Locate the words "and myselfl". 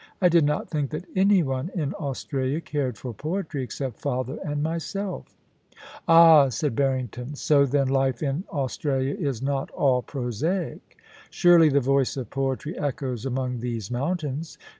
4.43-5.25